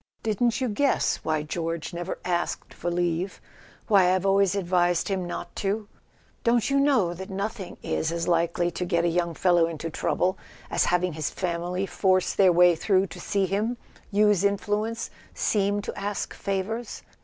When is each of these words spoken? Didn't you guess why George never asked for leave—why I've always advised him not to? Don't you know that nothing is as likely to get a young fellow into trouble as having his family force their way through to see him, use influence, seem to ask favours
Didn't 0.23 0.59
you 0.59 0.67
guess 0.67 1.17
why 1.17 1.43
George 1.43 1.93
never 1.93 2.17
asked 2.25 2.73
for 2.73 2.89
leave—why 2.89 4.11
I've 4.15 4.25
always 4.25 4.55
advised 4.55 5.09
him 5.09 5.27
not 5.27 5.55
to? 5.57 5.87
Don't 6.43 6.71
you 6.71 6.79
know 6.79 7.13
that 7.13 7.29
nothing 7.29 7.77
is 7.83 8.11
as 8.11 8.27
likely 8.27 8.71
to 8.71 8.83
get 8.83 9.05
a 9.05 9.09
young 9.09 9.35
fellow 9.35 9.67
into 9.67 9.91
trouble 9.91 10.39
as 10.71 10.85
having 10.85 11.13
his 11.13 11.29
family 11.29 11.85
force 11.85 12.33
their 12.33 12.51
way 12.51 12.75
through 12.75 13.05
to 13.13 13.19
see 13.19 13.45
him, 13.45 13.77
use 14.09 14.43
influence, 14.43 15.11
seem 15.35 15.83
to 15.83 15.95
ask 15.95 16.33
favours 16.33 17.03